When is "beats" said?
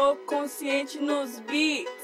1.40-1.99